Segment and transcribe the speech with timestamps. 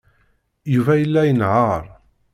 [0.73, 1.83] Yuba yella inehheṛ.